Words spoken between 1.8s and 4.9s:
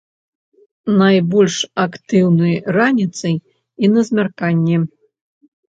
актыўны раніцай і на змярканні.